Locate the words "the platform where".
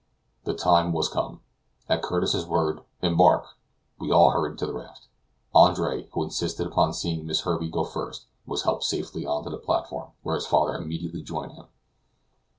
9.51-10.33